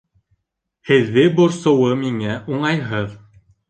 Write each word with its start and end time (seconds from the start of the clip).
Һеҙҙе 0.93 1.27
борсоуы 1.41 2.01
миңә 2.03 2.43
уңайһыҙ. 2.57 3.19